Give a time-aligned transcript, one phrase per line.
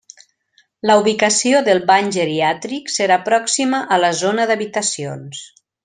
[0.89, 5.45] La ubicació del bany geriàtric serà pròxima a la zona d'habitacions.